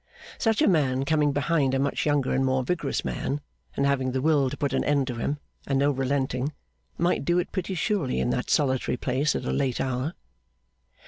Such 0.39 0.63
a 0.63 0.67
man, 0.67 1.05
coming 1.05 1.31
behind 1.31 1.75
a 1.75 1.79
much 1.79 2.07
younger 2.07 2.33
and 2.33 2.43
more 2.43 2.63
vigorous 2.63 3.05
man, 3.05 3.39
and 3.77 3.85
having 3.85 4.13
the 4.13 4.21
will 4.23 4.49
to 4.49 4.57
put 4.57 4.73
an 4.73 4.83
end 4.83 5.05
to 5.05 5.17
him 5.17 5.37
and 5.67 5.77
no 5.77 5.91
relenting, 5.91 6.53
might 6.97 7.23
do 7.23 7.37
it 7.37 7.51
pretty 7.51 7.75
surely 7.75 8.19
in 8.19 8.31
that 8.31 8.49
solitary 8.49 8.97
place 8.97 9.35
at 9.35 9.45
a 9.45 9.53
late 9.53 9.79
hour. 9.79 10.15